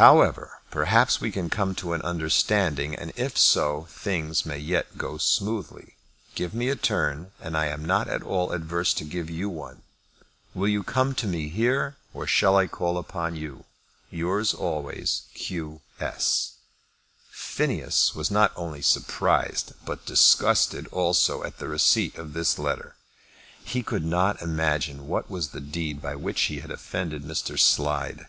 [0.00, 5.18] However, perhaps we can come to an understanding, and if so, things may yet go
[5.18, 5.96] smoothly.
[6.34, 9.82] Give me a turn and I am not at all adverse to give you one.
[10.54, 13.66] Will you come to me here, or shall I call upon you?
[14.08, 15.82] Yours always, Q.
[16.00, 16.52] S.
[17.28, 22.96] Phineas was not only surprised, but disgusted also, at the receipt of this letter.
[23.62, 27.58] He could not imagine what was the deed by which he had offended Mr.
[27.60, 28.28] Slide.